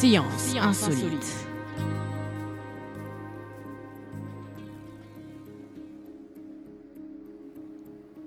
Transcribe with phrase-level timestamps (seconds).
[0.00, 1.46] Science insolite.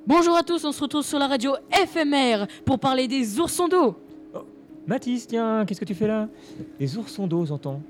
[0.06, 3.96] Bonjour à tous, on se retrouve sur la radio FMR pour parler des oursons d'eau.
[4.86, 6.30] Mathis, tiens, qu'est-ce que tu fais là?
[6.80, 7.82] Les oursons d'eau, j'entends.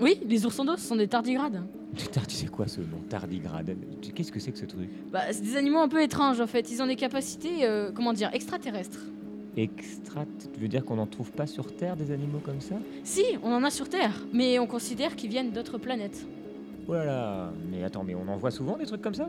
[0.00, 1.62] Oui, les oursons d'eau, ce sont des tardigrades.
[1.94, 3.76] Tu sais quoi ce nom Tardigrade?
[4.16, 4.90] Qu'est-ce que c'est que ce truc?
[5.12, 6.72] Bah, c'est des animaux un peu étranges en fait.
[6.72, 8.98] Ils ont des capacités, euh, comment dire, extraterrestres.
[9.62, 12.76] Extrat, tu veux dire qu'on n'en trouve pas sur Terre des animaux comme ça?
[13.02, 16.24] Si, on en a sur Terre, mais on considère qu'ils viennent d'autres planètes.
[16.86, 19.28] Voilà, mais attends, mais on en voit souvent des trucs comme ça?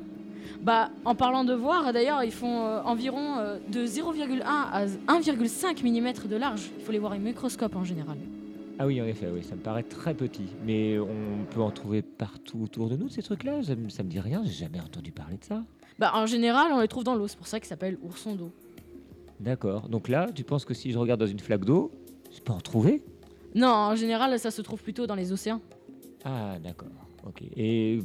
[0.62, 5.84] Bah, en parlant de voir, d'ailleurs, ils font euh, environ euh, de 0,1 à 1,5
[5.84, 6.70] mm de large.
[6.78, 8.18] Il faut les voir avec microscope en général.
[8.78, 10.46] Ah oui, en effet, oui, ça me paraît très petit.
[10.64, 13.64] Mais on peut en trouver partout autour de nous, ces trucs-là?
[13.64, 15.64] Ça, ça me dit rien, j'ai jamais entendu parler de ça.
[15.98, 18.52] Bah, en général, on les trouve dans l'eau, c'est pour ça qu'ils s'appellent oursons d'eau.
[19.40, 21.92] D'accord, donc là, tu penses que si je regarde dans une flaque d'eau,
[22.32, 23.02] je peux en trouver
[23.56, 25.62] Non, en général, ça se trouve plutôt dans les océans.
[26.26, 26.90] Ah, d'accord,
[27.26, 27.44] ok.
[27.56, 28.02] Et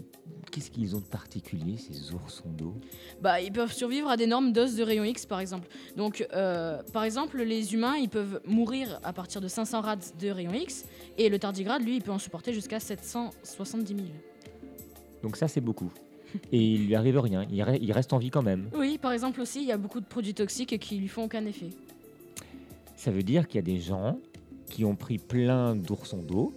[0.53, 2.75] qu'est-ce qu'ils ont de particulier, ces oursons d'eau?
[3.21, 5.69] Bah, ils peuvent survivre à d'énormes doses de rayons X, par exemple.
[5.97, 10.29] Donc, euh, par exemple, les humains, ils peuvent mourir à partir de 500 rads de
[10.29, 10.85] rayons X,
[11.19, 14.09] et le tardigrade, lui, il peut en supporter jusqu'à 770 000.
[15.25, 15.91] Donc ça, c'est beaucoup.
[16.53, 18.69] Et il lui arrive rien, il, re- il reste en vie quand même.
[18.77, 21.45] Oui, par exemple aussi, il y a beaucoup de produits toxiques qui lui font aucun
[21.47, 21.71] effet.
[22.97, 24.19] Ça veut dire qu'il y a des gens
[24.71, 26.53] qui ont pris plein d'oursons d'eau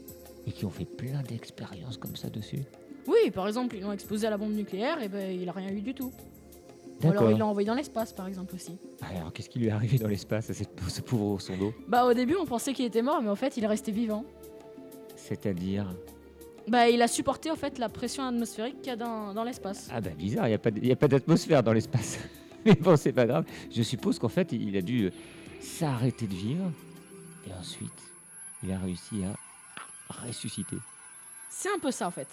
[0.45, 2.63] et qui ont fait plein d'expériences comme ça dessus.
[3.07, 5.69] Oui, par exemple, ils l'ont exposé à la bombe nucléaire, et ben, il a rien
[5.69, 6.11] eu du tout.
[7.03, 7.31] Ou alors, D'accord.
[7.31, 8.77] il l'a envoyé dans l'espace, par exemple aussi.
[9.01, 11.73] Alors, qu'est-ce qui lui est arrivé dans l'espace à cette- ce pauvre ourson d'eau?
[11.87, 14.25] Bah, au début, on pensait qu'il était mort, mais en fait, il est resté vivant.
[15.15, 15.93] C'est-à-dire?
[16.67, 19.87] Bah, il a supporté, en fait, la pression atmosphérique qu'il y a dans, dans l'espace.
[19.91, 22.19] Ah bah bizarre, il n'y a pas d'atmosphère dans l'espace.
[22.65, 23.45] Mais bon, c'est pas grave.
[23.71, 25.09] Je suppose qu'en fait, il a dû euh,
[25.61, 26.71] s'arrêter de vivre
[27.47, 27.89] et ensuite,
[28.63, 29.33] il a réussi à
[30.27, 30.75] ressusciter.
[31.49, 32.27] C'est un peu ça en fait.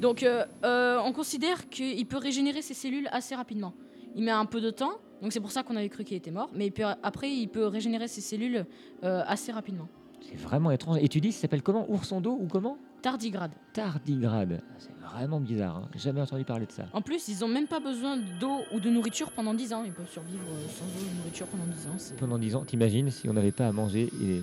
[0.00, 3.72] Donc euh, euh, on considère qu'il peut régénérer ses cellules assez rapidement.
[4.14, 6.30] Il met un peu de temps, donc c'est pour ça qu'on avait cru qu'il était
[6.30, 8.66] mort, mais il peut- après il peut régénérer ses cellules
[9.04, 9.88] euh, assez rapidement.
[10.22, 10.98] C'est vraiment étrange.
[11.00, 11.90] Et tu dis, ça s'appelle comment?
[11.90, 12.76] Ourson d'eau ou comment?
[13.02, 13.52] Tardigrade.
[13.72, 14.60] Tardigrade.
[14.78, 15.76] C'est vraiment bizarre.
[15.76, 15.88] hein.
[15.96, 16.84] Jamais entendu parler de ça.
[16.92, 19.82] En plus, ils ont même pas besoin d'eau ou de nourriture pendant 10 ans.
[19.84, 21.94] Ils peuvent survivre euh, sans eau ou nourriture pendant 10 ans.
[21.98, 24.42] c'est- Pendant 10 ans, t'imagines si on n'avait pas à manger et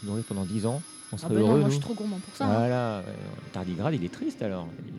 [0.00, 1.60] se nourrir pendant 10 ans, on Ah serait bah non, heureux.
[1.60, 1.70] moi je nous.
[1.72, 2.44] suis trop gourmand pour ça.
[2.46, 2.58] hein.
[2.58, 3.02] Voilà.
[3.06, 3.12] ouais.
[3.52, 4.66] Tardigrade, il est triste alors.
[4.86, 4.92] Il-.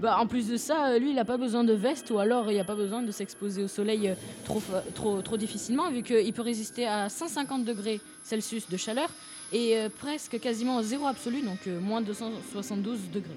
[0.00, 2.50] Bah, en plus de ça, euh, lui, il n'a pas besoin de veste ou alors
[2.50, 4.14] il n'y a pas besoin de s'exposer au soleil euh,
[4.44, 9.08] trop, fa- trop, trop difficilement vu qu'il peut résister à 150 degrés Celsius de chaleur
[9.52, 13.30] et euh, presque quasiment zéro absolu, donc euh, moins 272 degrés.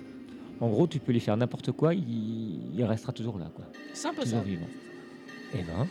[0.59, 3.65] En gros, tu peux lui faire n'importe quoi, il, il restera toujours là, quoi.
[3.93, 4.39] C'est ça.
[4.41, 4.67] vivant.
[5.53, 5.87] Eh ben.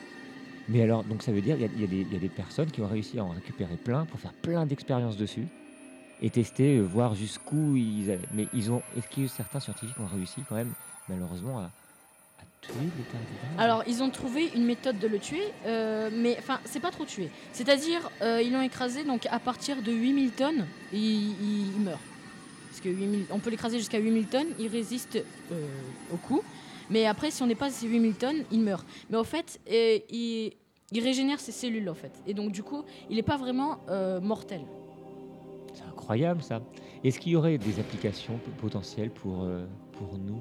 [0.69, 1.81] Mais alors, donc ça veut dire qu'il
[2.12, 5.16] y a des personnes qui ont réussi à en récupérer plein pour faire plein d'expériences
[5.16, 5.47] dessus
[6.22, 8.20] et tester, euh, voir jusqu'où ils allaient.
[8.32, 8.80] Mais ils ont.
[8.96, 10.72] Est-ce que certains scientifiques ont réussi quand même,
[11.08, 16.10] malheureusement, à, à tuer les Alors, ils ont trouvé une méthode de le tuer, euh,
[16.12, 17.28] mais enfin, c'est pas trop tuer.
[17.52, 21.34] C'est-à-dire, euh, ils l'ont écrasé donc à partir de 8000 tonnes, il,
[21.80, 22.00] meurt.
[22.68, 25.18] Parce que 8000 on peut l'écraser jusqu'à 8000 tonnes, il résiste
[26.12, 26.42] au coup.
[26.88, 28.86] Mais après, si on dépasse ces 8000 tonnes, il meurt.
[29.10, 30.52] Mais au fait, il,
[30.92, 32.12] il régénère ses cellules, en fait.
[32.26, 33.80] Et donc, du coup, il n'est pas vraiment
[34.20, 34.62] mortel.
[35.74, 36.60] C'est incroyable ça.
[37.04, 40.40] Est-ce qu'il y aurait des applications potentielles pour, euh, pour nous?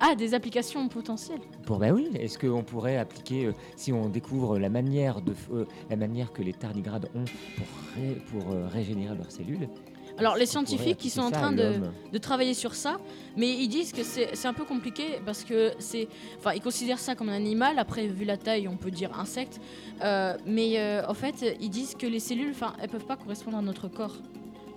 [0.00, 1.40] Ah, des applications potentielles?
[1.64, 5.64] Pour bah oui, est-ce qu'on pourrait appliquer, euh, si on découvre la manière, de, euh,
[5.88, 7.24] la manière que les tardigrades ont
[7.56, 7.66] pour,
[7.96, 9.68] ré- pour euh, régénérer leurs cellules
[10.16, 11.72] Alors, les scientifiques qui sont en train de,
[12.12, 12.98] de travailler sur ça,
[13.36, 16.06] mais ils disent que c'est c'est un peu compliqué parce que c'est.
[16.38, 19.60] Enfin, ils considèrent ça comme un animal, après, vu la taille, on peut dire insecte.
[20.02, 23.56] Euh, mais euh, en fait, ils disent que les cellules, enfin, elles peuvent pas correspondre
[23.58, 24.16] à notre corps.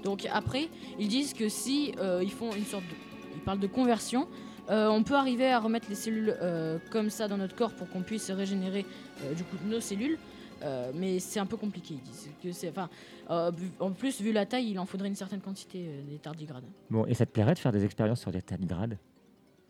[0.03, 2.95] Donc après, ils disent que si euh, ils font une sorte de.
[3.35, 4.27] Ils parlent de conversion.
[4.71, 7.87] euh, on peut arriver à remettre les cellules euh, comme ça dans notre corps pour
[7.87, 8.83] qu'on puisse régénérer
[9.23, 10.17] euh, du coup nos cellules.
[10.63, 11.95] Euh, mais c'est un peu compliqué.
[11.95, 12.89] Ils disent que c'est, enfin,
[13.29, 16.63] euh, en plus vu la taille, il en faudrait une certaine quantité euh, des tardigrades.
[16.89, 18.97] Bon, et ça te plairait de faire des expériences sur des tardigrades?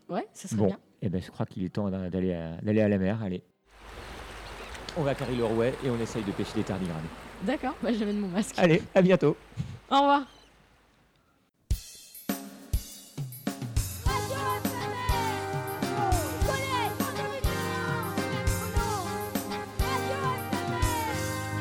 [0.08, 0.78] Ouais, ça serait Bon, bien.
[1.02, 3.22] eh ben, je crois qu'il est temps d'a- d'aller à, d'aller à la mer.
[3.22, 3.42] Allez.
[4.96, 7.04] On va carrer le rouet et on essaye de pêcher des tardigrades.
[7.42, 8.54] D'accord, bah, mettre mon masque.
[8.58, 9.36] Allez, à bientôt.
[9.90, 10.26] Au revoir.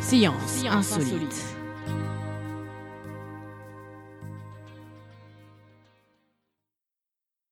[0.07, 1.56] Science insolite.